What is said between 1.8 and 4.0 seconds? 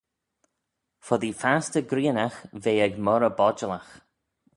grianagh ve ec moghrey bodjalagh